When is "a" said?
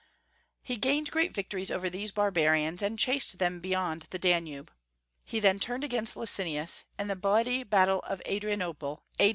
9.19-9.29